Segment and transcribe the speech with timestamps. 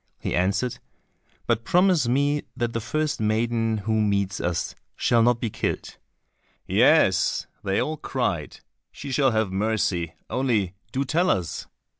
[0.17, 0.79] He answered,
[1.45, 5.97] "But promise me that the first maiden who meets us shall not be killed."
[6.65, 8.61] "Yes," they all cried,
[8.91, 11.67] "she shall have mercy, only do tell us."